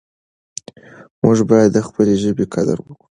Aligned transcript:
موږ 1.23 1.37
باید 1.49 1.69
د 1.73 1.79
خپلې 1.87 2.13
ژبې 2.23 2.45
قدر 2.53 2.77
وکړو. 2.81 3.05